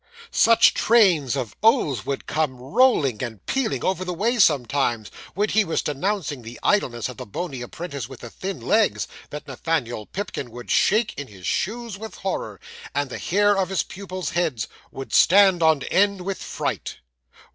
[0.31, 5.63] Such trains of oaths would come rolling and pealing over the way, sometimes, when he
[5.63, 10.49] was denouncing the idleness of the bony apprentice with the thin legs, that Nathaniel Pipkin
[10.49, 12.59] would shake in his shoes with horror,
[12.95, 16.97] and the hair of the pupils' heads would stand on end with fright.